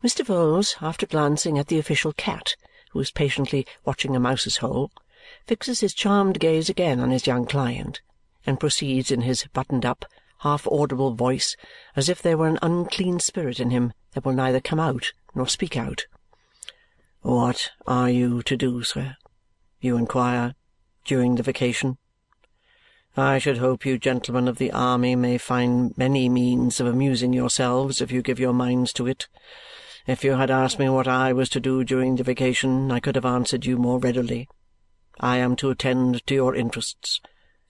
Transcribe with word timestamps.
Mr. 0.00 0.24
Vholes, 0.24 0.76
after 0.80 1.06
glancing 1.06 1.58
at 1.58 1.66
the 1.66 1.78
official 1.78 2.12
cat, 2.12 2.54
who 2.92 3.00
is 3.00 3.10
patiently 3.10 3.66
watching 3.84 4.14
a 4.14 4.20
mouse's 4.20 4.58
hole, 4.58 4.92
fixes 5.44 5.80
his 5.80 5.92
charmed 5.92 6.38
gaze 6.38 6.68
again 6.68 7.00
on 7.00 7.10
his 7.10 7.26
young 7.26 7.44
client 7.44 8.00
and 8.46 8.60
proceeds 8.60 9.10
in 9.10 9.22
his 9.22 9.44
buttoned-up, 9.52 10.04
half-audible 10.38 11.14
voice 11.14 11.56
as 11.96 12.08
if 12.08 12.22
there 12.22 12.38
were 12.38 12.46
an 12.46 12.60
unclean 12.62 13.18
spirit 13.18 13.58
in 13.58 13.70
him 13.70 13.92
that 14.12 14.24
will 14.24 14.32
neither 14.32 14.60
come 14.60 14.78
out 14.78 15.12
nor 15.34 15.48
speak 15.48 15.76
out. 15.76 16.06
"What 17.22 17.72
are 17.84 18.08
you 18.08 18.44
to 18.44 18.56
do, 18.56 18.84
sir, 18.84 19.16
you 19.80 19.96
inquire, 19.96 20.54
during 21.04 21.34
the 21.34 21.42
vacation? 21.42 21.98
I 23.16 23.38
should 23.38 23.58
hope 23.58 23.84
you 23.84 23.98
gentlemen 23.98 24.46
of 24.46 24.58
the 24.58 24.70
army 24.70 25.16
may 25.16 25.38
find 25.38 25.98
many 25.98 26.28
means 26.28 26.78
of 26.78 26.86
amusing 26.86 27.32
yourselves 27.32 28.00
if 28.00 28.12
you 28.12 28.22
give 28.22 28.38
your 28.38 28.52
minds 28.52 28.92
to 28.92 29.08
it. 29.08 29.26
If 30.08 30.24
you 30.24 30.36
had 30.36 30.50
asked 30.50 30.78
me 30.78 30.88
what 30.88 31.06
I 31.06 31.34
was 31.34 31.50
to 31.50 31.60
do 31.60 31.84
during 31.84 32.16
the 32.16 32.24
vacation, 32.24 32.90
I 32.90 32.98
could 32.98 33.14
have 33.14 33.26
answered 33.26 33.66
you 33.66 33.76
more 33.76 33.98
readily. 33.98 34.48
I 35.20 35.36
am 35.36 35.54
to 35.56 35.68
attend 35.68 36.26
to 36.26 36.34
your 36.34 36.54
interests. 36.54 37.20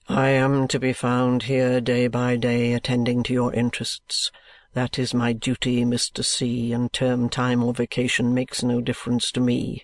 I 0.07 0.29
am 0.29 0.69
to 0.69 0.79
be 0.79 0.93
found 0.93 1.43
here 1.43 1.81
day 1.81 2.07
by 2.07 2.37
day 2.37 2.71
attending 2.71 3.23
to 3.23 3.33
your 3.33 3.53
interests. 3.53 4.31
That 4.73 4.97
is 4.97 5.13
my 5.13 5.33
duty, 5.33 5.83
Mr. 5.83 6.23
C., 6.23 6.71
and 6.71 6.93
term 6.93 7.27
time 7.27 7.61
or 7.61 7.73
vacation 7.73 8.33
makes 8.33 8.63
no 8.63 8.79
difference 8.79 9.33
to 9.33 9.41
me. 9.41 9.83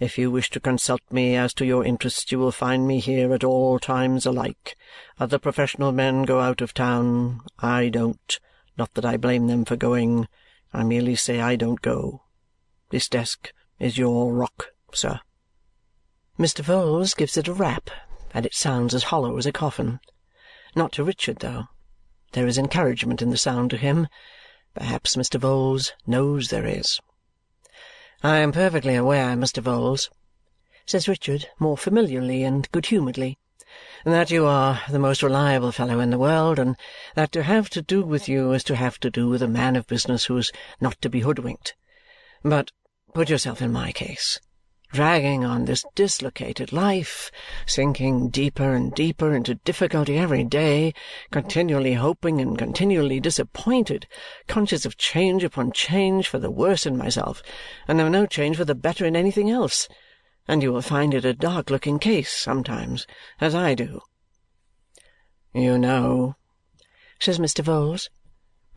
If 0.00 0.18
you 0.18 0.28
wish 0.28 0.50
to 0.50 0.58
consult 0.58 1.02
me 1.08 1.36
as 1.36 1.54
to 1.54 1.64
your 1.64 1.84
interests, 1.84 2.32
you 2.32 2.40
will 2.40 2.50
find 2.50 2.84
me 2.84 2.98
here 2.98 3.32
at 3.32 3.44
all 3.44 3.78
times 3.78 4.26
alike. 4.26 4.76
Other 5.20 5.38
professional 5.38 5.92
men 5.92 6.24
go 6.24 6.40
out 6.40 6.62
of 6.62 6.74
town. 6.74 7.42
I 7.60 7.90
don't. 7.90 8.40
Not 8.76 8.92
that 8.94 9.04
I 9.04 9.16
blame 9.16 9.46
them 9.46 9.64
for 9.64 9.76
going. 9.76 10.26
I 10.72 10.84
merely 10.84 11.16
say 11.16 11.40
I 11.40 11.56
don't 11.56 11.82
go. 11.82 12.22
This 12.90 13.08
desk 13.08 13.52
is 13.78 13.98
your 13.98 14.32
rock, 14.32 14.68
sir. 14.94 15.20
Mr. 16.38 16.64
Vholes 16.64 17.16
gives 17.16 17.36
it 17.36 17.48
a 17.48 17.52
rap, 17.52 17.90
and 18.32 18.46
it 18.46 18.54
sounds 18.54 18.94
as 18.94 19.04
hollow 19.04 19.36
as 19.36 19.46
a 19.46 19.52
coffin. 19.52 20.00
Not 20.74 20.92
to 20.92 21.04
Richard, 21.04 21.40
though. 21.40 21.64
There 22.32 22.46
is 22.46 22.56
encouragement 22.56 23.20
in 23.20 23.30
the 23.30 23.36
sound 23.36 23.70
to 23.70 23.76
him. 23.76 24.08
Perhaps 24.74 25.16
Mr. 25.16 25.38
Vholes 25.38 25.92
knows 26.06 26.48
there 26.48 26.66
is. 26.66 27.00
"I 28.22 28.38
am 28.38 28.52
perfectly 28.52 28.94
aware, 28.94 29.36
Mr. 29.36 29.62
Vholes," 29.62 30.08
says 30.86 31.08
Richard 31.08 31.48
more 31.58 31.76
familiarly 31.76 32.42
and 32.42 32.70
good-humouredly, 32.72 33.38
"that 34.04 34.30
you 34.30 34.46
are 34.46 34.82
the 34.88 34.98
most 34.98 35.22
reliable 35.22 35.70
fellow 35.70 36.00
in 36.00 36.10
the 36.10 36.18
world 36.18 36.58
and 36.58 36.76
that 37.14 37.30
to 37.32 37.42
have 37.42 37.70
to 37.70 37.82
do 37.82 38.02
with 38.02 38.28
you 38.28 38.52
is 38.52 38.64
to 38.64 38.76
have 38.76 38.98
to 39.00 39.10
do 39.10 39.28
with 39.28 39.42
a 39.42 39.48
man 39.48 39.76
of 39.76 39.86
business 39.86 40.24
who 40.24 40.36
is 40.36 40.50
not 40.80 41.00
to 41.02 41.08
be 41.08 41.20
hoodwinked. 41.20 41.74
But 42.42 42.72
put 43.14 43.30
yourself 43.30 43.62
in 43.62 43.72
my 43.72 43.92
case 43.92 44.40
dragging 44.92 45.42
on 45.42 45.64
this 45.64 45.84
dislocated 45.94 46.70
life, 46.70 47.30
sinking 47.66 48.28
deeper 48.28 48.74
and 48.74 48.94
deeper 48.94 49.34
into 49.34 49.54
difficulty 49.54 50.18
every 50.18 50.44
day, 50.44 50.92
continually 51.30 51.94
hoping 51.94 52.42
and 52.42 52.58
continually 52.58 53.18
disappointed, 53.18 54.06
conscious 54.48 54.84
of 54.84 54.98
change 54.98 55.42
upon 55.42 55.72
change 55.72 56.28
for 56.28 56.38
the 56.38 56.50
worse 56.50 56.84
in 56.84 56.96
myself, 56.96 57.42
and 57.88 58.00
of 58.02 58.10
no 58.10 58.26
change 58.26 58.56
for 58.56 58.66
the 58.66 58.74
better 58.74 59.06
in 59.06 59.16
anything 59.16 59.48
else. 59.48 59.88
And 60.48 60.62
you 60.62 60.72
will 60.72 60.82
find 60.82 61.14
it 61.14 61.24
a 61.24 61.32
dark-looking 61.32 61.98
case 61.98 62.32
sometimes, 62.32 63.06
as 63.40 63.54
I 63.54 63.74
do." 63.74 64.02
"You 65.54 65.78
know," 65.78 66.36
says 67.20 67.38
Mr. 67.38 67.62
Vholes, 67.62 68.08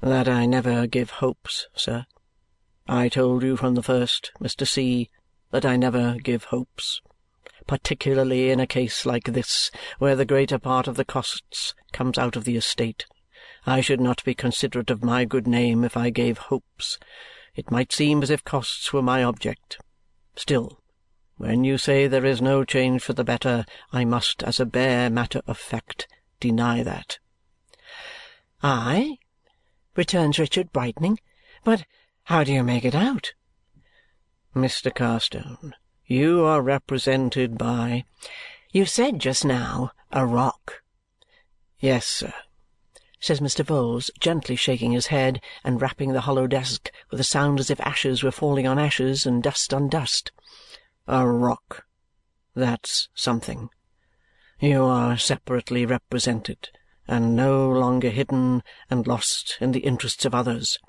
"that 0.02 0.28
I 0.28 0.46
never 0.46 0.86
give 0.86 1.10
hopes, 1.10 1.68
sir. 1.76 2.06
I 2.88 3.10
told 3.10 3.42
you 3.42 3.58
from 3.58 3.74
the 3.74 3.82
first, 3.82 4.32
Mr. 4.40 4.68
C 4.68 5.10
that 5.50 5.66
I 5.66 5.76
never 5.76 6.18
give 6.22 6.46
hopes, 6.46 7.02
particularly 7.66 8.52
in 8.52 8.60
a 8.60 8.68
case 8.68 9.06
like 9.06 9.24
this, 9.24 9.72
where 9.98 10.16
the 10.16 10.26
greater 10.26 10.60
part 10.60 10.88
of 10.88 10.98
the 10.98 11.06
costs 11.06 11.74
comes 11.92 12.20
out 12.20 12.36
of 12.36 12.44
the 12.44 12.58
estate. 12.58 13.08
I 13.66 13.82
should 13.82 14.00
not 14.00 14.24
be 14.24 14.36
considerate 14.36 14.92
of 14.92 15.04
my 15.04 15.26
good 15.26 15.48
name 15.48 15.84
if 15.84 15.98
I 15.98 16.12
gave 16.12 16.38
hopes. 16.38 17.00
It 17.56 17.72
might 17.72 17.92
seem 17.92 18.22
as 18.22 18.30
if 18.30 18.44
costs 18.44 18.94
were 18.94 19.02
my 19.02 19.24
object. 19.24 19.80
Still, 20.36 20.80
when 21.38 21.66
you 21.66 21.78
say 21.78 22.08
there 22.08 22.26
is 22.26 22.42
no 22.42 22.64
change 22.64 23.02
for 23.02 23.12
the 23.12 23.24
better, 23.24 23.66
I 23.92 24.06
must, 24.06 24.42
as 24.44 24.60
a 24.60 24.66
bare 24.66 25.10
matter 25.10 25.42
of 25.48 25.58
fact, 25.58 26.08
deny 26.40 26.82
that." 26.82 27.20
"Aye?" 28.64 29.18
returns 29.98 30.40
Richard, 30.40 30.72
brightening. 30.72 31.20
"But 31.66 31.86
how 32.24 32.46
do 32.46 32.54
you 32.54 32.64
make 32.64 32.86
it 32.86 32.96
out? 32.96 33.34
Mr. 34.56 34.96
Carstone, 34.96 35.74
you 36.06 36.46
are 36.46 36.62
represented 36.62 37.58
by 37.58 38.06
"You 38.72 38.86
said 38.86 39.20
just 39.20 39.44
now 39.44 39.92
a 40.14 40.26
rock." 40.26 40.84
"Yes, 41.80 42.08
sir," 42.08 42.34
says 43.20 43.42
Mr. 43.42 43.66
Vholes, 43.66 44.10
gently 44.22 44.56
shaking 44.56 44.94
his 44.94 45.08
head 45.08 45.42
and 45.66 45.82
rapping 45.82 46.14
the 46.14 46.22
hollow 46.22 46.48
desk 46.48 46.92
with 47.12 47.20
a 47.20 47.26
sound 47.26 47.60
as 47.60 47.70
if 47.70 47.82
ashes 47.82 48.24
were 48.24 48.32
falling 48.32 48.66
on 48.66 48.80
ashes 48.80 49.26
and 49.26 49.44
dust 49.44 49.74
on 49.74 49.90
dust. 49.90 50.32
"A 51.08 51.28
rock. 51.28 51.86
That's 52.56 53.10
something. 53.14 53.70
You 54.60 54.84
are 54.86 55.18
separately 55.18 55.86
represented, 55.86 56.70
and 57.08 57.36
no 57.36 57.70
longer 57.70 58.10
hidden 58.10 58.64
and 58.90 59.06
lost 59.06 59.58
in 59.62 59.72
the 59.72 59.82
interests 59.82 60.26
of 60.26 60.34
others. 60.34 60.80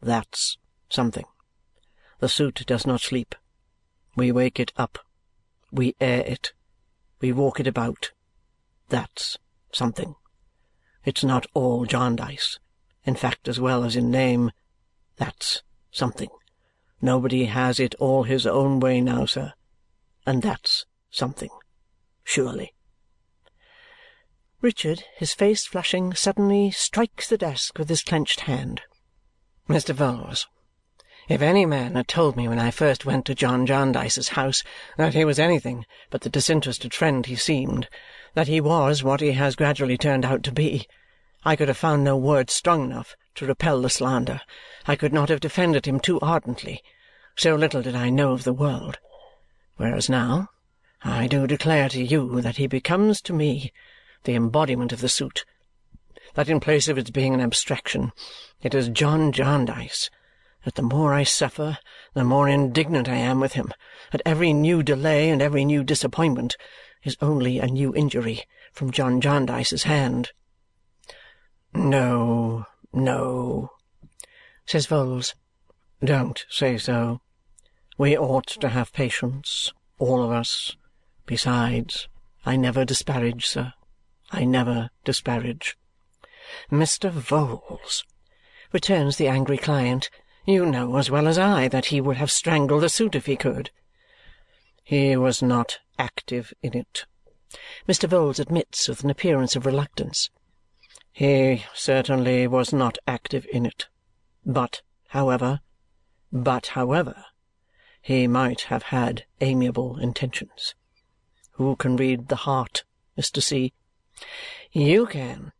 That's 0.00 0.58
something. 0.88 1.26
The 2.18 2.28
suit 2.28 2.64
does 2.66 2.86
not 2.86 3.00
sleep. 3.00 3.34
We 4.14 4.30
wake 4.30 4.60
it 4.60 4.72
up. 4.76 4.98
We 5.72 5.96
air 6.00 6.22
it. 6.26 6.52
We 7.20 7.32
walk 7.32 7.60
it 7.60 7.66
about. 7.66 8.12
That's 8.88 9.38
something. 9.72 10.14
It's 11.04 11.24
not 11.24 11.46
all 11.54 11.86
Jarndyce. 11.86 12.58
In 13.04 13.14
fact 13.14 13.48
as 13.48 13.58
well 13.58 13.84
as 13.84 13.96
in 13.96 14.10
name, 14.10 14.50
that's 15.16 15.62
something. 15.90 16.28
Nobody 17.02 17.46
has 17.46 17.80
it 17.80 17.94
all 17.96 18.24
his 18.24 18.46
own 18.46 18.78
way 18.78 19.00
now, 19.00 19.24
sir, 19.24 19.54
and 20.26 20.42
that's 20.42 20.84
something, 21.10 21.50
surely. 22.24 22.74
Richard, 24.60 25.04
his 25.16 25.32
face 25.32 25.64
flushing, 25.64 26.12
suddenly 26.12 26.70
strikes 26.70 27.26
the 27.26 27.38
desk 27.38 27.78
with 27.78 27.88
his 27.88 28.02
clenched 28.02 28.40
hand. 28.40 28.82
Mr. 29.66 29.94
Vholes, 29.94 30.46
if 31.28 31.40
any 31.40 31.64
man 31.64 31.94
had 31.94 32.08
told 32.08 32.36
me 32.36 32.48
when 32.48 32.58
I 32.58 32.70
first 32.70 33.06
went 33.06 33.24
to 33.26 33.34
John 33.34 33.64
Jarndyce's 33.64 34.30
house 34.30 34.62
that 34.98 35.14
he 35.14 35.24
was 35.24 35.38
anything 35.38 35.86
but 36.10 36.20
the 36.20 36.28
disinterested 36.28 36.92
friend 36.92 37.24
he 37.24 37.36
seemed, 37.36 37.88
that 38.34 38.48
he 38.48 38.60
was 38.60 39.02
what 39.02 39.20
he 39.20 39.32
has 39.32 39.56
gradually 39.56 39.96
turned 39.96 40.26
out 40.26 40.42
to 40.42 40.52
be, 40.52 40.86
I 41.44 41.56
could 41.56 41.68
have 41.68 41.78
found 41.78 42.04
no 42.04 42.16
words 42.18 42.52
strong 42.52 42.84
enough 42.84 43.16
to 43.40 43.46
repel 43.46 43.80
the 43.80 43.88
slander. 43.88 44.42
I 44.86 44.96
could 44.96 45.14
not 45.14 45.30
have 45.30 45.40
defended 45.40 45.86
him 45.86 45.98
too 45.98 46.20
ardently. 46.20 46.82
So 47.36 47.54
little 47.54 47.80
did 47.80 47.96
I 47.96 48.10
know 48.10 48.32
of 48.32 48.44
the 48.44 48.52
world. 48.52 48.98
Whereas 49.76 50.10
now, 50.10 50.50
I 51.02 51.26
do 51.26 51.46
declare 51.46 51.88
to 51.88 52.04
you 52.04 52.42
that 52.42 52.58
he 52.58 52.66
becomes 52.66 53.22
to 53.22 53.32
me 53.32 53.72
the 54.24 54.34
embodiment 54.34 54.92
of 54.92 55.00
the 55.00 55.08
suit. 55.08 55.46
That 56.34 56.50
in 56.50 56.60
place 56.60 56.86
of 56.86 56.98
its 56.98 57.10
being 57.10 57.32
an 57.32 57.40
abstraction, 57.40 58.12
it 58.60 58.74
is 58.74 58.90
John 58.90 59.32
Jarndyce 59.32 60.10
that 60.66 60.74
the 60.74 60.82
more 60.82 61.14
I 61.14 61.22
suffer, 61.22 61.78
the 62.12 62.24
more 62.24 62.46
indignant 62.46 63.08
I 63.08 63.16
am 63.16 63.40
with 63.40 63.54
him, 63.54 63.72
that 64.12 64.20
every 64.26 64.52
new 64.52 64.82
delay 64.82 65.30
and 65.30 65.40
every 65.40 65.64
new 65.64 65.82
disappointment 65.82 66.58
is 67.02 67.16
only 67.22 67.58
a 67.58 67.66
new 67.66 67.94
injury 67.94 68.44
from 68.70 68.90
John 68.90 69.22
Jarndyce's 69.22 69.84
hand." 69.84 70.32
"No, 71.72 72.66
no," 72.92 73.70
says 74.66 74.88
Vholes. 74.88 75.34
"Don't 76.02 76.44
say 76.48 76.76
so. 76.76 77.20
We 77.96 78.18
ought 78.18 78.48
to 78.48 78.68
have 78.70 78.92
patience, 78.92 79.72
all 79.98 80.24
of 80.24 80.32
us. 80.32 80.74
Besides, 81.24 82.08
I 82.44 82.56
never 82.56 82.84
disparage, 82.84 83.46
sir. 83.46 83.74
I 84.32 84.44
never 84.44 84.90
disparage." 85.04 85.78
"Mr. 86.68 87.12
Vholes," 87.12 88.02
returns 88.72 89.18
the 89.18 89.28
angry 89.28 89.58
client. 89.58 90.10
You 90.44 90.66
know 90.66 90.96
as 90.96 91.10
well 91.10 91.28
as 91.28 91.38
I 91.38 91.68
that 91.68 91.86
he 91.86 92.00
would 92.00 92.16
have 92.16 92.32
strangled 92.32 92.82
the 92.82 92.88
suit 92.88 93.14
if 93.14 93.26
he 93.26 93.36
could." 93.36 93.70
"He 94.82 95.16
was 95.16 95.42
not 95.42 95.78
active 95.96 96.52
in 96.60 96.76
it," 96.76 97.06
Mr. 97.88 98.08
Vholes 98.08 98.40
admits 98.40 98.88
with 98.88 99.04
an 99.04 99.10
appearance 99.10 99.54
of 99.54 99.64
reluctance. 99.64 100.30
"He 101.12 101.64
certainly 101.74 102.46
was 102.46 102.72
not 102.72 102.98
active 103.06 103.46
in 103.52 103.66
it. 103.66 103.88
But, 104.46 104.82
however 105.08 105.60
but, 106.32 106.68
however, 106.68 107.24
he 108.00 108.28
might 108.28 108.62
have 108.62 108.84
had 108.84 109.24
amiable 109.40 109.98
intentions. 109.98 110.74
Who 111.52 111.74
can 111.74 111.96
read 111.96 112.28
the 112.28 112.36
heart, 112.36 112.84
Mr. 113.18 113.42
C.?" 113.42 113.72
"You 114.70 115.06
can," 115.06 115.52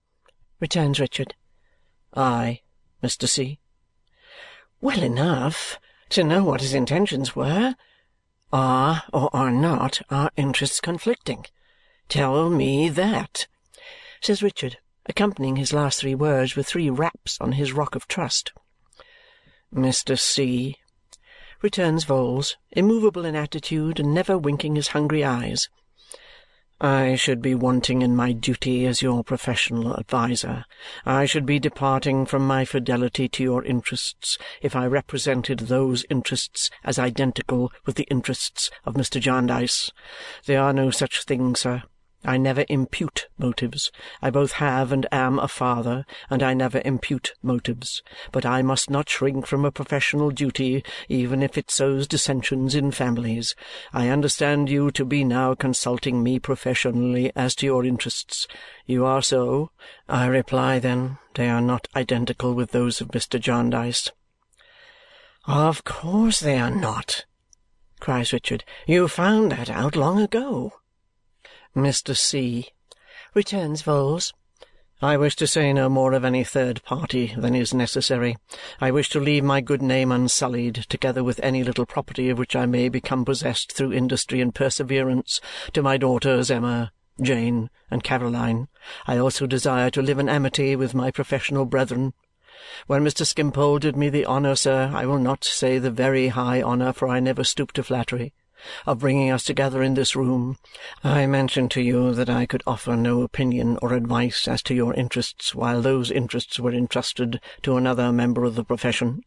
returns 0.60 1.00
Richard. 1.00 1.34
"I, 2.14 2.60
Mr. 3.02 3.28
C.?" 3.28 3.58
Well 4.80 5.02
enough. 5.02 5.78
to 6.10 6.24
know 6.24 6.42
what 6.42 6.60
his 6.60 6.74
intentions 6.74 7.36
were. 7.36 7.76
Are 8.52 9.04
or 9.12 9.30
are 9.32 9.52
not 9.52 10.02
our 10.10 10.32
interests 10.36 10.80
conflicting? 10.80 11.46
Tell 12.08 12.50
me 12.50 12.88
that, 12.88 13.46
says 14.20 14.42
Richard, 14.42 14.78
accompanying 15.10 15.56
his 15.56 15.74
last 15.74 16.00
three 16.00 16.14
words 16.14 16.56
with 16.56 16.66
three 16.66 16.88
raps 16.88 17.36
on 17.40 17.52
his 17.52 17.72
rock 17.72 17.94
of 17.94 18.08
trust. 18.08 18.52
Mr. 19.74 20.18
C., 20.18 20.76
returns 21.60 22.06
Vholes, 22.06 22.54
immovable 22.70 23.26
in 23.26 23.36
attitude 23.36 24.00
and 24.00 24.14
never 24.14 24.38
winking 24.38 24.76
his 24.76 24.88
hungry 24.88 25.22
eyes, 25.22 25.68
I 26.82 27.14
should 27.16 27.42
be 27.42 27.54
wanting 27.54 28.00
in 28.00 28.16
my 28.16 28.32
duty 28.32 28.86
as 28.86 29.02
your 29.02 29.22
professional 29.22 29.94
adviser. 29.98 30.64
I 31.04 31.26
should 31.26 31.44
be 31.44 31.58
departing 31.58 32.24
from 32.24 32.46
my 32.46 32.64
fidelity 32.64 33.28
to 33.28 33.42
your 33.42 33.62
interests 33.62 34.38
if 34.62 34.74
I 34.74 34.86
represented 34.86 35.58
those 35.58 36.06
interests 36.08 36.70
as 36.82 36.98
identical 36.98 37.70
with 37.84 37.96
the 37.96 38.04
interests 38.04 38.70
of 38.86 38.94
Mr. 38.94 39.20
Jarndyce. 39.20 39.90
There 40.46 40.62
are 40.62 40.72
no 40.72 40.90
such 40.90 41.24
things, 41.24 41.60
sir. 41.60 41.82
I 42.24 42.36
never 42.36 42.66
impute 42.68 43.28
motives. 43.38 43.90
I 44.20 44.28
both 44.28 44.52
have 44.52 44.92
and 44.92 45.06
am 45.10 45.38
a 45.38 45.48
father, 45.48 46.04
and 46.28 46.42
I 46.42 46.52
never 46.52 46.82
impute 46.84 47.32
motives. 47.42 48.02
But 48.30 48.44
I 48.44 48.60
must 48.60 48.90
not 48.90 49.08
shrink 49.08 49.46
from 49.46 49.64
a 49.64 49.70
professional 49.70 50.30
duty, 50.30 50.84
even 51.08 51.42
if 51.42 51.56
it 51.56 51.70
sows 51.70 52.06
dissensions 52.06 52.74
in 52.74 52.90
families. 52.90 53.54
I 53.94 54.08
understand 54.10 54.68
you 54.68 54.90
to 54.90 55.04
be 55.06 55.24
now 55.24 55.54
consulting 55.54 56.22
me 56.22 56.38
professionally 56.38 57.32
as 57.34 57.54
to 57.56 57.66
your 57.66 57.86
interests. 57.86 58.46
You 58.84 59.06
are 59.06 59.22
so. 59.22 59.70
I 60.06 60.26
reply, 60.26 60.78
then, 60.78 61.16
they 61.36 61.48
are 61.48 61.62
not 61.62 61.88
identical 61.96 62.52
with 62.54 62.72
those 62.72 63.00
of 63.00 63.08
Mr. 63.08 63.40
Jarndyce. 63.40 64.10
Of 65.46 65.84
course 65.84 66.40
they 66.40 66.58
are 66.58 66.70
not, 66.70 67.24
cries 67.98 68.32
Richard. 68.32 68.62
You 68.86 69.08
found 69.08 69.52
that 69.52 69.70
out 69.70 69.96
long 69.96 70.20
ago. 70.20 70.74
Mr. 71.76 72.16
C., 72.16 72.68
returns 73.32 73.82
Vholes, 73.82 74.32
I 75.00 75.16
wish 75.16 75.36
to 75.36 75.46
say 75.46 75.72
no 75.72 75.88
more 75.88 76.12
of 76.12 76.24
any 76.24 76.42
third 76.42 76.82
party 76.82 77.32
than 77.38 77.54
is 77.54 77.72
necessary. 77.72 78.36
I 78.80 78.90
wish 78.90 79.08
to 79.10 79.20
leave 79.20 79.44
my 79.44 79.60
good 79.60 79.80
name 79.80 80.10
unsullied, 80.10 80.84
together 80.88 81.22
with 81.22 81.38
any 81.44 81.62
little 81.62 81.86
property 81.86 82.28
of 82.28 82.38
which 82.38 82.56
I 82.56 82.66
may 82.66 82.88
become 82.88 83.24
possessed 83.24 83.70
through 83.70 83.92
industry 83.92 84.40
and 84.40 84.54
perseverance, 84.54 85.40
to 85.72 85.80
my 85.80 85.96
daughters 85.96 86.50
Emma, 86.50 86.92
Jane, 87.22 87.70
and 87.88 88.02
Caroline. 88.02 88.66
I 89.06 89.16
also 89.16 89.46
desire 89.46 89.90
to 89.90 90.02
live 90.02 90.18
in 90.18 90.28
amity 90.28 90.74
with 90.74 90.92
my 90.92 91.12
professional 91.12 91.66
brethren. 91.66 92.14
When 92.88 93.04
Mr. 93.04 93.24
Skimpole 93.24 93.78
did 93.78 93.96
me 93.96 94.10
the 94.10 94.26
honour, 94.26 94.56
sir, 94.56 94.90
I 94.92 95.06
will 95.06 95.18
not 95.18 95.44
say 95.44 95.78
the 95.78 95.90
very 95.90 96.28
high 96.28 96.60
honour, 96.60 96.92
for 96.92 97.08
I 97.08 97.20
never 97.20 97.44
stoop 97.44 97.72
to 97.72 97.82
flattery, 97.82 98.34
of 98.86 98.98
bringing 98.98 99.30
us 99.30 99.44
together 99.44 99.82
in 99.82 99.94
this 99.94 100.14
room, 100.14 100.58
I 101.02 101.26
mentioned 101.26 101.70
to 101.72 101.80
you 101.80 102.12
that 102.14 102.30
I 102.30 102.46
could 102.46 102.62
offer 102.66 102.96
no 102.96 103.22
opinion 103.22 103.78
or 103.80 103.92
advice 103.92 104.46
as 104.48 104.62
to 104.64 104.74
your 104.74 104.94
interests 104.94 105.54
while 105.54 105.82
those 105.82 106.10
interests 106.10 106.58
were 106.58 106.72
entrusted 106.72 107.40
to 107.62 107.76
another 107.76 108.12
member 108.12 108.44
of 108.44 108.54
the 108.54 108.64
profession, 108.64 109.22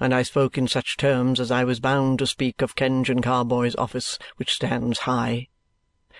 and 0.00 0.14
I 0.14 0.22
spoke 0.22 0.56
in 0.56 0.68
such 0.68 0.96
terms 0.96 1.40
as 1.40 1.50
I 1.50 1.64
was 1.64 1.80
bound 1.80 2.18
to 2.20 2.26
speak 2.26 2.62
of 2.62 2.76
Kenge 2.76 3.08
and 3.08 3.22
Carboy's 3.22 3.76
office, 3.76 4.18
which 4.36 4.54
stands 4.54 5.00
high. 5.00 5.48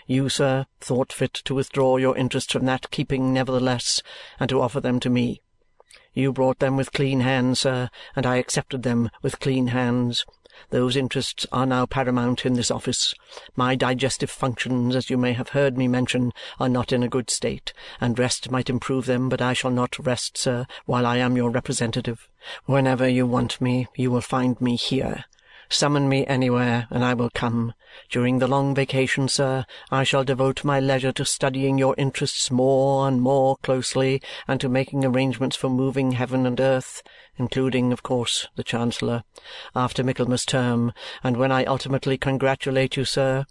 You, 0.06 0.28
sir, 0.28 0.66
thought 0.80 1.12
fit 1.12 1.34
to 1.34 1.54
withdraw 1.54 1.96
your 1.96 2.16
interests 2.16 2.52
from 2.52 2.64
that 2.66 2.90
keeping 2.90 3.32
nevertheless 3.32 4.02
and 4.38 4.48
to 4.50 4.60
offer 4.60 4.80
them 4.80 5.00
to 5.00 5.10
me. 5.10 5.42
You 6.12 6.32
brought 6.32 6.60
them 6.60 6.76
with 6.76 6.92
clean 6.92 7.20
hands, 7.20 7.60
sir, 7.60 7.90
and 8.14 8.24
I 8.24 8.36
accepted 8.36 8.84
them 8.84 9.10
with 9.20 9.40
clean 9.40 9.66
hands. 9.68 10.24
Those 10.70 10.96
interests 10.96 11.46
are 11.52 11.66
now 11.66 11.86
paramount 11.86 12.46
in 12.46 12.54
this 12.54 12.70
office. 12.70 13.14
My 13.54 13.74
digestive 13.74 14.30
functions, 14.30 14.96
as 14.96 15.10
you 15.10 15.18
may 15.18 15.32
have 15.34 15.50
heard 15.50 15.76
me 15.76 15.86
mention, 15.86 16.32
are 16.58 16.68
not 16.68 16.92
in 16.92 17.02
a 17.02 17.08
good 17.08 17.30
state, 17.30 17.72
and 18.00 18.18
rest 18.18 18.50
might 18.50 18.70
improve 18.70 19.06
them, 19.06 19.28
but 19.28 19.42
I 19.42 19.52
shall 19.52 19.70
not 19.70 19.98
rest, 19.98 20.38
sir, 20.38 20.66
while 20.84 21.06
I 21.06 21.18
am 21.18 21.36
your 21.36 21.50
representative. 21.50 22.28
Whenever 22.64 23.08
you 23.08 23.26
want 23.26 23.60
me, 23.60 23.86
you 23.96 24.10
will 24.10 24.20
find 24.20 24.60
me 24.60 24.76
here. 24.76 25.24
Summon 25.68 26.08
me 26.08 26.24
anywhere, 26.26 26.86
and 26.90 27.04
I 27.04 27.14
will 27.14 27.30
come. 27.30 27.74
During 28.08 28.38
the 28.38 28.46
long 28.46 28.74
vacation, 28.74 29.28
sir, 29.28 29.64
I 29.90 30.04
shall 30.04 30.22
devote 30.22 30.64
my 30.64 30.78
leisure 30.78 31.12
to 31.12 31.24
studying 31.24 31.76
your 31.76 31.94
interests 31.98 32.50
more 32.50 33.08
and 33.08 33.20
more 33.20 33.56
closely 33.62 34.22
and 34.46 34.60
to 34.60 34.68
making 34.68 35.04
arrangements 35.04 35.56
for 35.56 35.68
moving 35.68 36.12
heaven 36.12 36.46
and 36.46 36.60
earth, 36.60 37.02
including, 37.36 37.92
of 37.92 38.02
course, 38.02 38.46
the 38.54 38.62
Chancellor, 38.62 39.24
after 39.74 40.04
Michaelmas 40.04 40.44
term, 40.44 40.92
and 41.24 41.36
when 41.36 41.50
I 41.50 41.64
ultimately 41.64 42.16
congratulate 42.16 42.96
you, 42.96 43.04
sir, 43.04 43.44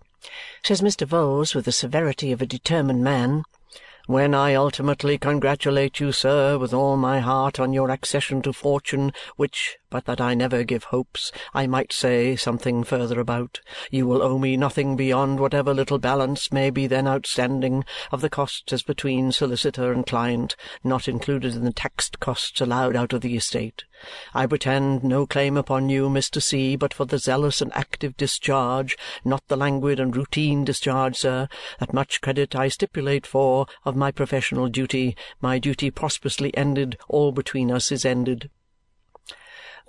says 0.63 0.81
Mr. 0.81 1.05
Vholes 1.05 1.53
with 1.53 1.65
the 1.65 1.71
severity 1.71 2.31
of 2.31 2.41
a 2.41 2.47
determined 2.47 3.03
man, 3.03 3.43
when 4.07 4.35
I 4.35 4.53
ultimately 4.53 5.17
congratulate 5.17 5.99
you, 5.99 6.11
sir, 6.11 6.59
with 6.59 6.75
all 6.75 6.95
my 6.95 7.19
heart 7.19 7.59
on 7.59 7.73
your 7.73 7.89
accession 7.89 8.43
to 8.43 8.53
fortune, 8.53 9.11
which, 9.35 9.77
but 9.89 10.05
that 10.05 10.19
I 10.19 10.33
never 10.33 10.63
give 10.63 10.85
hopes, 10.85 11.31
I 11.53 11.67
might 11.67 11.93
say 11.93 12.35
something 12.35 12.83
further 12.83 13.19
about, 13.19 13.61
you 13.91 14.07
will 14.07 14.21
owe 14.21 14.37
me 14.37 14.57
nothing 14.57 14.95
beyond 14.95 15.39
whatever 15.39 15.73
little 15.73 15.99
balance 15.99 16.51
may 16.51 16.69
be 16.69 16.87
then 16.87 17.07
outstanding 17.07 17.85
of 18.11 18.21
the 18.21 18.29
costs 18.29 18.73
as 18.73 18.83
between 18.83 19.31
solicitor 19.31 19.91
and 19.91 20.05
client, 20.05 20.55
not 20.83 21.07
included 21.07 21.55
in 21.55 21.63
the 21.63 21.73
taxed 21.73 22.19
costs 22.19 22.61
allowed 22.61 22.95
out 22.95 23.13
of 23.13 23.21
the 23.21 23.35
estate. 23.35 23.83
I 24.33 24.45
pretend 24.45 25.03
no 25.03 25.25
claim 25.25 25.55
upon 25.55 25.87
you, 25.89 26.09
Mr. 26.09 26.41
C., 26.41 26.75
but 26.75 26.93
for 26.93 27.05
the 27.05 27.17
zealous 27.17 27.61
and 27.61 27.71
active 27.73 28.17
discharge, 28.17 28.97
not 29.23 29.47
the 29.47 29.55
languid 29.55 29.99
and 29.99 30.15
routine 30.15 30.65
discharge, 30.65 31.15
sir, 31.15 31.47
that 31.79 31.93
much 31.93 32.19
credit 32.19 32.55
I 32.55 32.67
stipulate 32.67 33.25
for, 33.25 33.67
of 33.85 33.95
my 33.95 34.11
professional 34.11 34.67
duty. 34.67 35.15
My 35.39 35.59
duty 35.59 35.91
prosperously 35.91 36.55
ended, 36.57 36.97
all 37.07 37.31
between 37.31 37.71
us 37.71 37.91
is 37.91 38.03
ended. 38.03 38.49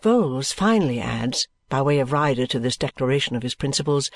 Vholes 0.02 0.52
finally 0.52 1.00
adds, 1.00 1.48
by 1.68 1.82
way 1.82 1.98
of 1.98 2.12
rider 2.12 2.46
to 2.46 2.58
this 2.58 2.76
declaration 2.76 3.36
of 3.36 3.42
his 3.42 3.54
principles, 3.54 4.10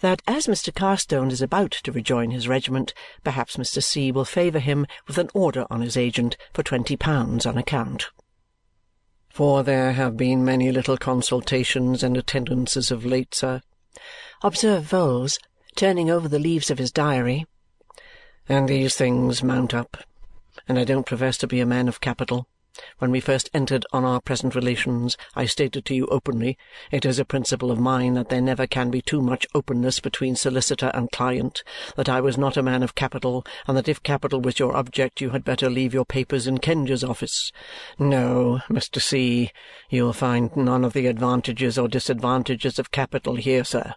that 0.00 0.22
as 0.26 0.46
Mr. 0.46 0.74
Carstone 0.74 1.30
is 1.30 1.42
about 1.42 1.72
to 1.72 1.92
rejoin 1.92 2.30
his 2.30 2.48
regiment, 2.48 2.94
perhaps 3.22 3.56
Mr. 3.56 3.82
C. 3.82 4.10
will 4.10 4.24
favour 4.24 4.58
him 4.58 4.86
with 5.06 5.18
an 5.18 5.30
order 5.34 5.66
on 5.70 5.80
his 5.80 5.96
agent 5.96 6.36
for 6.52 6.62
twenty 6.62 6.96
pounds 6.96 7.46
on 7.46 7.58
account 7.58 8.06
for 9.38 9.62
there 9.62 9.92
have 9.92 10.16
been 10.16 10.44
many 10.44 10.72
little 10.72 10.96
consultations 10.96 12.02
and 12.02 12.16
attendances 12.16 12.90
of 12.90 13.06
late, 13.06 13.32
sir," 13.32 13.60
observed 14.42 14.90
Vholes, 14.90 15.38
turning 15.76 16.10
over 16.10 16.26
the 16.26 16.40
leaves 16.40 16.72
of 16.72 16.78
his 16.78 16.90
diary, 16.90 17.46
"and 18.48 18.68
these 18.68 18.96
things 18.96 19.40
mount 19.40 19.72
up, 19.72 19.96
and 20.66 20.76
I 20.76 20.82
don't 20.82 21.06
profess 21.06 21.38
to 21.38 21.46
be 21.46 21.60
a 21.60 21.66
man 21.66 21.86
of 21.86 22.00
capital. 22.00 22.48
When 22.98 23.10
we 23.10 23.20
first 23.20 23.50
entered 23.52 23.84
on 23.92 24.04
our 24.04 24.20
present 24.20 24.54
relations, 24.54 25.16
I 25.34 25.46
stated 25.46 25.84
to 25.84 25.94
you 25.94 26.06
openly, 26.06 26.56
it 26.90 27.04
is 27.04 27.18
a 27.18 27.24
principle 27.24 27.70
of 27.70 27.78
mine 27.78 28.14
that 28.14 28.28
there 28.28 28.40
never 28.40 28.66
can 28.66 28.90
be 28.90 29.02
too 29.02 29.20
much 29.20 29.46
openness 29.54 30.00
between 30.00 30.36
solicitor 30.36 30.90
and 30.94 31.10
client, 31.10 31.62
that 31.96 32.08
I 32.08 32.20
was 32.20 32.38
not 32.38 32.56
a 32.56 32.62
man 32.62 32.82
of 32.82 32.94
capital, 32.94 33.44
and 33.66 33.76
that 33.76 33.88
if 33.88 34.02
capital 34.02 34.40
was 34.40 34.58
your 34.58 34.76
object 34.76 35.20
you 35.20 35.30
had 35.30 35.44
better 35.44 35.68
leave 35.68 35.94
your 35.94 36.04
papers 36.04 36.46
in 36.46 36.58
Kenge's 36.58 37.04
office. 37.04 37.52
No, 37.98 38.60
Mr. 38.68 39.00
C., 39.00 39.50
you 39.90 40.04
will 40.04 40.12
find 40.12 40.56
none 40.56 40.84
of 40.84 40.92
the 40.92 41.06
advantages 41.06 41.78
or 41.78 41.88
disadvantages 41.88 42.78
of 42.78 42.90
capital 42.90 43.36
here, 43.36 43.64
sir. 43.64 43.94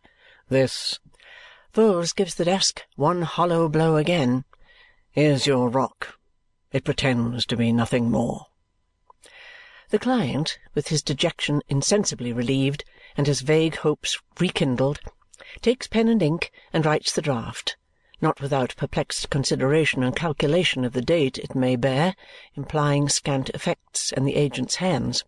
This," 0.50 1.00
Vholes 1.73 2.15
gives 2.15 2.35
the 2.35 2.45
desk 2.45 2.81
one 2.95 3.21
hollow 3.21 3.69
blow 3.69 3.95
again, 3.95 4.43
"is 5.15 5.47
your 5.47 5.69
rock. 5.69 6.17
It 6.71 6.83
pretends 6.83 7.45
to 7.47 7.57
be 7.57 7.71
nothing 7.71 8.09
more. 8.09 8.47
The 9.91 10.00
client, 10.00 10.57
with 10.74 10.88
his 10.88 11.03
dejection 11.03 11.62
insensibly 11.67 12.31
relieved 12.31 12.86
and 13.17 13.27
his 13.27 13.41
vague 13.41 13.75
hopes 13.75 14.17
rekindled, 14.39 15.01
takes 15.60 15.88
pen 15.88 16.07
and 16.07 16.24
ink 16.24 16.50
and 16.71 16.86
writes 16.86 17.12
the 17.12 17.21
draft, 17.21 17.75
not 18.21 18.39
without 18.39 18.74
perplexed 18.77 19.29
consideration 19.29 20.01
and 20.01 20.15
calculation 20.15 20.86
of 20.86 20.93
the 20.93 21.01
date 21.01 21.38
it 21.38 21.55
may 21.55 21.75
bear, 21.75 22.15
implying 22.55 23.10
scant 23.10 23.50
effects 23.50 24.13
in 24.13 24.24
the 24.24 24.38
agent's 24.38 24.75
hands. 24.75 25.25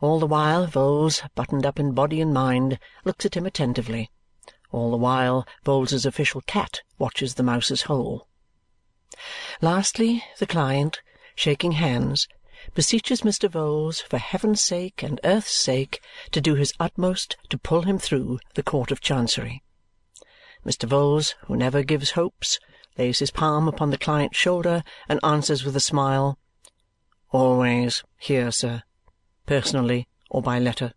All 0.00 0.20
the 0.20 0.26
while 0.28 0.68
Vholes, 0.68 1.28
buttoned 1.34 1.66
up 1.66 1.80
in 1.80 1.94
body 1.94 2.20
and 2.20 2.32
mind, 2.32 2.78
looks 3.04 3.26
at 3.26 3.36
him 3.36 3.44
attentively. 3.44 4.08
All 4.70 4.92
the 4.92 4.96
while 4.96 5.48
Vholes's 5.64 6.06
official 6.06 6.42
cat 6.42 6.82
watches 6.96 7.34
the 7.34 7.42
mouse's 7.42 7.82
hole. 7.82 8.28
Lastly, 9.60 10.22
the 10.38 10.46
client, 10.46 11.02
shaking 11.34 11.72
hands, 11.72 12.28
beseeches 12.74 13.22
Mr. 13.22 13.48
Vholes 13.48 14.02
for 14.02 14.18
heaven's 14.18 14.60
sake 14.60 15.02
and 15.02 15.20
earth's 15.24 15.56
sake 15.56 16.02
to 16.32 16.40
do 16.40 16.54
his 16.54 16.72
utmost 16.80 17.36
to 17.48 17.56
pull 17.56 17.82
him 17.82 17.98
through 17.98 18.40
the 18.54 18.62
Court 18.62 18.90
of 18.90 19.00
Chancery. 19.00 19.62
Mr. 20.66 20.88
Vholes, 20.88 21.34
who 21.46 21.56
never 21.56 21.82
gives 21.82 22.12
hopes, 22.12 22.58
lays 22.98 23.18
his 23.18 23.30
palm 23.30 23.68
upon 23.68 23.90
the 23.90 23.98
client's 23.98 24.38
shoulder 24.38 24.82
and 25.08 25.20
answers 25.22 25.64
with 25.64 25.76
a 25.76 25.80
smile, 25.80 26.38
"Always 27.30 28.02
here, 28.18 28.50
sir, 28.50 28.82
personally 29.46 30.08
or 30.30 30.42
by 30.42 30.58
letter. 30.58 30.94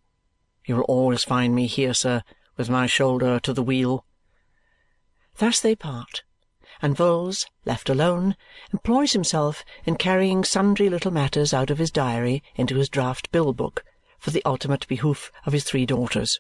You 0.65 0.77
will 0.77 0.83
always 0.83 1.23
find 1.23 1.53
me 1.53 1.67
here, 1.67 1.93
sir, 1.93 2.23
with 2.55 2.69
my 2.69 2.87
shoulder 2.87 3.39
to 3.41 3.53
the 3.53 3.63
wheel." 3.63 4.05
Thus 5.37 5.59
they 5.59 5.75
part, 5.75 6.23
and 6.81 6.95
Vholes, 6.95 7.45
left 7.65 7.89
alone, 7.89 8.35
employs 8.71 9.13
himself 9.13 9.63
in 9.85 9.95
carrying 9.95 10.43
sundry 10.43 10.89
little 10.89 11.11
matters 11.11 11.53
out 11.53 11.69
of 11.69 11.77
his 11.77 11.91
diary 11.91 12.43
into 12.55 12.75
his 12.75 12.89
draft 12.89 13.31
bill 13.31 13.53
book 13.53 13.83
for 14.19 14.31
the 14.31 14.43
ultimate 14.45 14.87
behoof 14.87 15.31
of 15.45 15.53
his 15.53 15.63
three 15.63 15.85
daughters. 15.85 16.39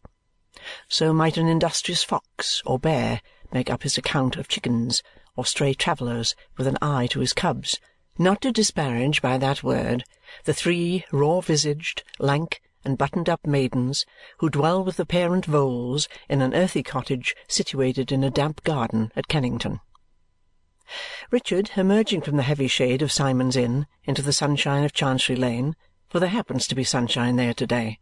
So 0.87 1.13
might 1.13 1.37
an 1.37 1.47
industrious 1.47 2.03
fox 2.03 2.61
or 2.65 2.79
bear 2.79 3.21
make 3.51 3.69
up 3.69 3.83
his 3.83 3.97
account 3.97 4.35
of 4.35 4.47
chickens 4.47 5.03
or 5.35 5.45
stray 5.45 5.73
travellers 5.73 6.35
with 6.57 6.67
an 6.67 6.77
eye 6.81 7.07
to 7.07 7.19
his 7.19 7.33
cubs, 7.33 7.79
not 8.17 8.41
to 8.41 8.51
disparage 8.51 9.21
by 9.21 9.37
that 9.37 9.63
word 9.63 10.03
the 10.45 10.53
three 10.53 11.05
raw-visaged, 11.11 12.03
lank, 12.19 12.59
and 12.83 12.97
buttoned-up 12.97 13.45
maidens 13.45 14.05
who 14.39 14.49
dwell 14.49 14.83
with 14.83 14.97
the 14.97 15.05
parent 15.05 15.45
Vholes 15.45 16.07
in 16.29 16.41
an 16.41 16.53
earthy 16.53 16.81
cottage 16.81 17.35
situated 17.47 18.11
in 18.11 18.23
a 18.23 18.29
damp 18.29 18.63
garden 18.63 19.11
at 19.15 19.27
Kennington. 19.27 19.79
Richard, 21.31 21.71
emerging 21.75 22.21
from 22.21 22.37
the 22.37 22.43
heavy 22.43 22.67
shade 22.67 23.01
of 23.01 23.11
Symond's 23.11 23.55
Inn 23.55 23.87
into 24.05 24.21
the 24.21 24.33
sunshine 24.33 24.83
of 24.83 24.93
Chancery 24.93 25.35
Lane, 25.35 25.75
for 26.09 26.19
there 26.19 26.29
happens 26.29 26.67
to 26.67 26.75
be 26.75 26.83
sunshine 26.83 27.35
there 27.35 27.53
to-day, 27.53 27.99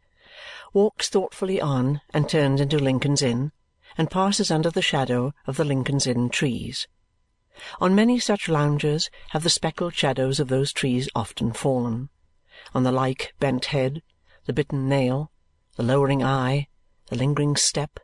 walks 0.74 1.10
thoughtfully 1.10 1.60
on 1.60 2.02
and 2.14 2.30
turns 2.30 2.62
into 2.62 2.78
Lincoln's 2.78 3.22
Inn 3.22 3.52
and 3.98 4.12
passes 4.12 4.52
under 4.52 4.70
the 4.70 4.82
shadow 4.82 5.34
of 5.48 5.58
the 5.58 5.64
Lincoln's 5.64 6.06
Inn 6.06 6.30
trees. 6.30 6.88
On 7.80 7.96
many 7.96 8.20
such 8.20 8.50
loungers 8.50 9.10
have 9.30 9.44
the 9.44 9.50
speckled 9.50 9.96
shadows 9.96 10.40
of 10.40 10.50
those 10.50 10.74
trees 10.74 11.08
often 11.16 11.54
fallen. 11.54 12.10
On 12.74 12.84
the 12.84 12.92
like 12.92 13.34
bent 13.40 13.66
head, 13.66 14.04
the 14.46 14.54
bitten 14.54 14.90
nail, 14.90 15.32
the 15.78 15.84
lowering 15.84 16.24
eye, 16.24 16.68
the 17.08 17.16
lingering 17.16 17.56
step, 17.56 18.00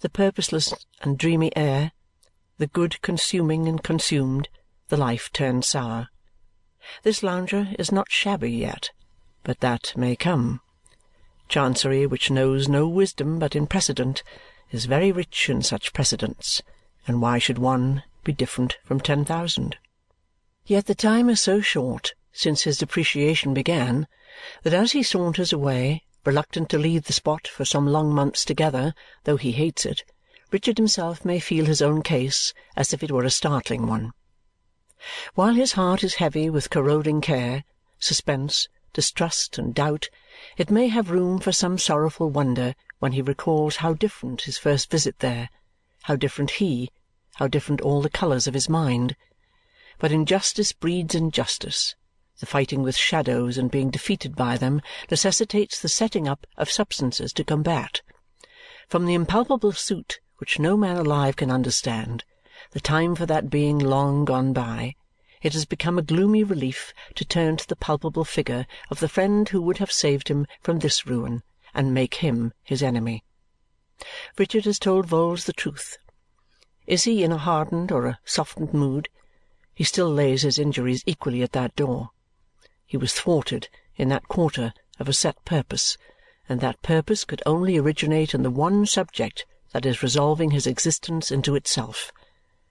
the 0.00 0.08
purposeless 0.08 0.72
and 1.02 1.18
dreamy 1.18 1.54
air, 1.56 1.92
the 2.58 2.66
good 2.66 3.00
consuming 3.02 3.68
and 3.68 3.82
consumed, 3.82 4.48
the 4.88 4.96
life 4.96 5.30
turned 5.32 5.64
sour. 5.64 6.08
This 7.02 7.22
lounger 7.22 7.68
is 7.78 7.90
not 7.90 8.10
shabby 8.10 8.52
yet, 8.52 8.90
but 9.42 9.60
that 9.60 9.92
may 9.96 10.16
come. 10.16 10.60
Chancery, 11.48 12.06
which 12.06 12.30
knows 12.30 12.68
no 12.68 12.88
wisdom 12.88 13.38
but 13.38 13.56
in 13.56 13.66
precedent, 13.66 14.22
is 14.70 14.86
very 14.86 15.12
rich 15.12 15.48
in 15.48 15.62
such 15.62 15.92
precedents, 15.92 16.62
and 17.06 17.20
why 17.20 17.38
should 17.38 17.58
one 17.58 18.02
be 18.22 18.32
different 18.32 18.76
from 18.84 19.00
ten 19.00 19.24
thousand. 19.24 19.76
Yet 20.66 20.86
the 20.86 20.94
time 20.94 21.28
is 21.28 21.40
so 21.40 21.60
short 21.60 22.14
since 22.32 22.62
his 22.62 22.78
depreciation 22.78 23.54
began 23.54 24.08
that 24.62 24.74
as 24.74 24.92
he 24.92 25.02
saunters 25.02 25.52
away, 25.52 26.02
reluctant 26.24 26.68
to 26.70 26.78
leave 26.78 27.04
the 27.04 27.12
spot 27.12 27.46
for 27.46 27.64
some 27.64 27.86
long 27.86 28.12
months 28.12 28.44
together, 28.44 28.94
though 29.24 29.36
he 29.36 29.52
hates 29.52 29.86
it, 29.86 30.02
Richard 30.54 30.78
himself 30.78 31.24
may 31.24 31.40
feel 31.40 31.64
his 31.64 31.82
own 31.82 32.00
case 32.00 32.54
as 32.76 32.92
if 32.92 33.02
it 33.02 33.10
were 33.10 33.24
a 33.24 33.30
startling 33.30 33.88
one. 33.88 34.12
While 35.34 35.54
his 35.54 35.72
heart 35.72 36.04
is 36.04 36.14
heavy 36.22 36.48
with 36.48 36.70
corroding 36.70 37.20
care, 37.20 37.64
suspense, 37.98 38.68
distrust, 38.92 39.58
and 39.58 39.74
doubt, 39.74 40.10
it 40.56 40.70
may 40.70 40.86
have 40.86 41.10
room 41.10 41.40
for 41.40 41.50
some 41.50 41.76
sorrowful 41.76 42.30
wonder 42.30 42.76
when 43.00 43.10
he 43.10 43.20
recalls 43.20 43.78
how 43.78 43.94
different 43.94 44.42
his 44.42 44.56
first 44.56 44.92
visit 44.92 45.18
there, 45.18 45.50
how 46.04 46.14
different 46.14 46.52
he 46.52 46.88
how 47.34 47.48
different 47.48 47.80
all 47.80 48.00
the 48.00 48.08
colours 48.08 48.46
of 48.46 48.54
his 48.54 48.68
mind! 48.68 49.16
But 49.98 50.12
injustice 50.12 50.72
breeds 50.72 51.16
injustice. 51.16 51.96
The 52.38 52.46
fighting 52.46 52.84
with 52.84 52.96
shadows 52.96 53.58
and 53.58 53.72
being 53.72 53.90
defeated 53.90 54.36
by 54.36 54.56
them 54.56 54.82
necessitates 55.10 55.80
the 55.80 55.88
setting 55.88 56.28
up 56.28 56.46
of 56.56 56.70
substances 56.70 57.32
to 57.32 57.42
combat. 57.42 58.02
From 58.86 59.06
the 59.06 59.14
impalpable 59.14 59.72
suit 59.72 60.20
which 60.38 60.58
no 60.58 60.76
man 60.76 60.96
alive 60.96 61.36
can 61.36 61.50
understand, 61.50 62.24
the 62.72 62.80
time 62.80 63.14
for 63.14 63.26
that 63.26 63.50
being 63.50 63.78
long 63.78 64.24
gone 64.24 64.52
by, 64.52 64.94
it 65.42 65.52
has 65.52 65.64
become 65.64 65.98
a 65.98 66.02
gloomy 66.02 66.42
relief 66.42 66.92
to 67.14 67.24
turn 67.24 67.56
to 67.56 67.68
the 67.68 67.76
palpable 67.76 68.24
figure 68.24 68.66
of 68.90 68.98
the 69.00 69.08
friend 69.08 69.50
who 69.50 69.60
would 69.60 69.78
have 69.78 69.92
saved 69.92 70.28
him 70.28 70.46
from 70.60 70.78
this 70.78 71.06
ruin 71.06 71.42
and 71.74 71.92
make 71.92 72.14
him 72.16 72.52
his 72.62 72.82
enemy. 72.82 73.22
Richard 74.38 74.64
has 74.64 74.78
told 74.78 75.06
Vholes 75.06 75.44
the 75.44 75.52
truth 75.52 75.98
is 76.86 77.04
he 77.04 77.22
in 77.22 77.32
a 77.32 77.38
hardened 77.38 77.90
or 77.90 78.06
a 78.06 78.18
softened 78.24 78.74
mood, 78.74 79.08
he 79.74 79.84
still 79.84 80.10
lays 80.10 80.42
his 80.42 80.58
injuries 80.58 81.02
equally 81.06 81.42
at 81.42 81.52
that 81.52 81.74
door. 81.76 82.10
He 82.84 82.96
was 82.96 83.14
thwarted 83.14 83.68
in 83.96 84.08
that 84.08 84.28
quarter 84.28 84.72
of 84.98 85.08
a 85.08 85.12
set 85.12 85.42
purpose, 85.44 85.96
and 86.48 86.60
that 86.60 86.82
purpose 86.82 87.24
could 87.24 87.42
only 87.46 87.78
originate 87.78 88.34
in 88.34 88.42
the 88.42 88.50
one 88.50 88.84
subject 88.84 89.46
that 89.74 89.84
is 89.84 90.02
resolving 90.02 90.52
his 90.52 90.66
existence 90.66 91.30
into 91.30 91.54
itself. 91.54 92.10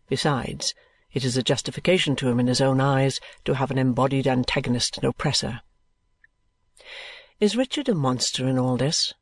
Besides, 0.09 0.73
it 1.11 1.23
is 1.23 1.37
a 1.37 1.43
justification 1.43 2.15
to 2.15 2.29
him 2.29 2.39
in 2.39 2.47
his 2.47 2.61
own 2.61 2.81
eyes 2.81 3.19
to 3.45 3.53
have 3.53 3.69
an 3.69 3.77
embodied 3.77 4.25
antagonist 4.25 4.97
and 4.97 5.05
oppressor. 5.05 5.61
Is 7.39 7.55
Richard 7.55 7.87
a 7.87 7.93
monster 7.93 8.47
in 8.47 8.57
all 8.57 8.77
this? 8.77 9.13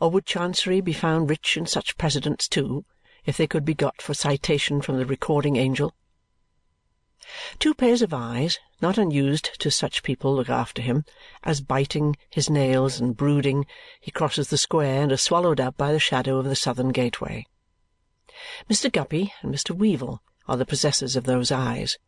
Or 0.00 0.10
would 0.10 0.24
Chancery 0.24 0.80
be 0.80 0.94
found 0.94 1.28
rich 1.28 1.58
in 1.58 1.66
such 1.66 1.98
precedents 1.98 2.48
too? 2.48 2.86
if 3.26 3.36
they 3.36 3.46
could 3.46 3.64
be 3.64 3.74
got 3.74 4.00
for 4.00 4.14
citation 4.14 4.80
from 4.80 4.96
the 4.96 5.04
recording 5.06 5.56
angel. 5.56 5.92
Two 7.60 7.74
pairs 7.74 8.02
of 8.02 8.12
eyes, 8.12 8.58
not 8.82 8.98
unused 8.98 9.50
to 9.60 9.70
such 9.70 10.02
people, 10.02 10.34
look 10.34 10.48
after 10.48 10.82
him, 10.82 11.04
as 11.44 11.60
biting 11.60 12.16
his 12.28 12.50
nails 12.50 12.98
and 12.98 13.16
brooding, 13.16 13.66
he 14.00 14.10
crosses 14.10 14.50
the 14.50 14.58
square 14.58 15.04
and 15.04 15.12
is 15.12 15.22
swallowed 15.22 15.60
up 15.60 15.76
by 15.76 15.92
the 15.92 16.00
shadow 16.00 16.38
of 16.38 16.46
the 16.46 16.56
southern 16.56 16.88
gateway. 16.88 17.46
Mr. 18.68 18.90
Guppy 18.90 19.32
and 19.42 19.54
Mr. 19.54 19.72
Weevle 19.72 20.18
are 20.48 20.56
the 20.56 20.66
possessors 20.66 21.14
of 21.14 21.22
those 21.22 21.52
eyes, 21.52 21.98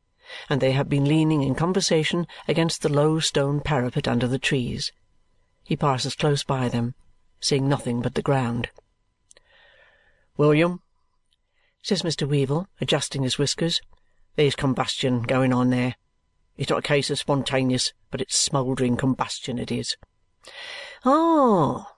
and 0.50 0.60
they 0.60 0.72
have 0.72 0.88
been 0.88 1.04
leaning 1.04 1.44
in 1.44 1.54
conversation 1.54 2.26
against 2.48 2.82
the 2.82 2.88
low 2.88 3.20
stone 3.20 3.60
parapet 3.60 4.08
under 4.08 4.26
the 4.26 4.40
trees. 4.40 4.90
He 5.62 5.76
passes 5.76 6.16
close 6.16 6.42
by 6.42 6.68
them, 6.68 6.96
seeing 7.38 7.68
nothing 7.68 8.02
but 8.02 8.16
the 8.16 8.22
ground. 8.22 8.70
"William," 10.36 10.82
says 11.80 12.02
Mr. 12.02 12.26
Weevle, 12.26 12.66
adjusting 12.80 13.22
his 13.22 13.38
whiskers. 13.38 13.80
"There's 14.36 14.54
combustion 14.54 15.22
going 15.22 15.52
on 15.52 15.70
there. 15.70 15.96
It's 16.56 16.70
not 16.70 16.78
a 16.78 16.82
case 16.82 17.10
of 17.10 17.18
spontaneous, 17.18 17.92
but 18.10 18.20
it's 18.20 18.38
smouldering 18.38 18.96
combustion, 18.96 19.58
it 19.58 19.70
is." 19.70 19.96
"Ah!" 21.04 21.92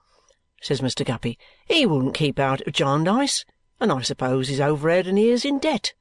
says 0.61 0.81
Mr. 0.81 1.05
Guppy. 1.05 1.37
"He 1.67 1.85
wouldn't 1.85 2.15
keep 2.15 2.39
out 2.39 2.61
of 2.61 2.73
Jarndyce, 2.73 3.45
and 3.79 3.91
I 3.91 4.01
suppose 4.01 4.47
he's 4.47 4.59
over 4.59 4.89
head 4.89 5.07
and 5.07 5.19
ears 5.19 5.45
in 5.45 5.59
debt. 5.59 5.93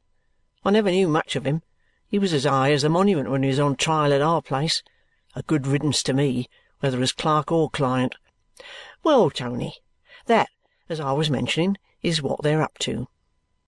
I 0.64 0.70
never 0.70 0.90
knew 0.90 1.08
much 1.08 1.36
of 1.36 1.46
him. 1.46 1.62
He 2.08 2.18
was 2.18 2.32
as 2.32 2.44
high 2.44 2.72
as 2.72 2.82
the 2.82 2.88
monument 2.88 3.30
when 3.30 3.42
he 3.42 3.48
was 3.48 3.60
on 3.60 3.76
trial 3.76 4.12
at 4.12 4.22
our 4.22 4.40
place. 4.40 4.82
A 5.34 5.42
good 5.42 5.66
riddance 5.66 6.02
to 6.04 6.12
me, 6.12 6.48
whether 6.80 7.02
as 7.02 7.12
clerk 7.12 7.50
or 7.50 7.68
client. 7.70 8.14
Well, 9.02 9.30
Tony, 9.30 9.74
that, 10.26 10.48
as 10.88 11.00
I 11.00 11.12
was 11.12 11.28
mentioning, 11.28 11.76
is 12.02 12.22
what 12.22 12.42
they're 12.42 12.62
up 12.62 12.78
to. 12.78 13.08